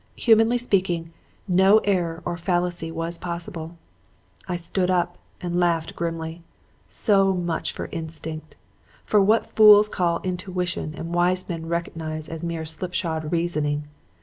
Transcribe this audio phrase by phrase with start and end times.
[0.15, 1.13] Humanly speaking,
[1.47, 3.77] no error or fallacy was possible.
[4.47, 6.41] "I stood up and laughed grimly.
[6.87, 8.55] So much for instinct!
[9.05, 13.89] For what fools call intuition and wise men recognize for mere slipshod reasoning!